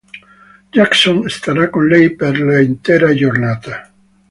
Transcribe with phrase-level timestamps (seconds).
[0.71, 3.91] Jackson starà con lei per l'intera giornata.